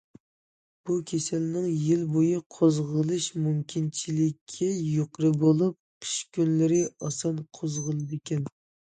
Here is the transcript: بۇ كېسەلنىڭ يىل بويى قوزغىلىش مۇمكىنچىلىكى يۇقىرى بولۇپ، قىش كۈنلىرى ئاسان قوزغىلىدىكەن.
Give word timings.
بۇ 0.89 0.95
كېسەلنىڭ 1.09 1.65
يىل 1.87 2.05
بويى 2.15 2.39
قوزغىلىش 2.55 3.27
مۇمكىنچىلىكى 3.41 4.71
يۇقىرى 4.93 5.31
بولۇپ، 5.45 5.77
قىش 6.07 6.15
كۈنلىرى 6.39 6.81
ئاسان 6.95 7.39
قوزغىلىدىكەن. 7.61 8.51